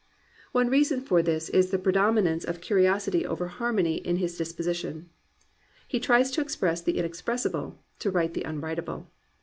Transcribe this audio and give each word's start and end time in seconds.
One 0.51 0.67
reason 0.67 0.99
for 1.01 1.21
this 1.21 1.47
is 1.49 1.69
the 1.69 1.77
predominance 1.77 2.43
of 2.43 2.59
262 2.59 3.19
GLORY 3.21 3.31
OF 3.31 3.37
THE 3.39 3.43
IMPERFECT" 3.43 3.57
curiosity 3.59 3.61
over 3.61 3.63
harmony 3.63 3.95
in 3.97 4.15
his 4.15 4.35
disposition. 4.35 5.09
He 5.87 5.99
tries 5.99 6.31
to 6.31 6.41
express 6.41 6.81
the 6.81 6.97
inexpressible, 6.97 7.77
to 7.99 8.09
write 8.09 8.33
the 8.33 8.41
unwrit 8.41 8.79
able. 8.79 9.11